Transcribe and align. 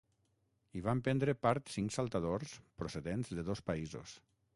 Hi 0.77 0.79
van 0.85 1.01
prendre 1.07 1.35
part 1.43 1.69
cinc 1.73 1.93
saltadors 1.97 2.55
procedents 2.81 3.31
de 3.41 3.45
dos 3.51 3.63
països. 3.69 4.15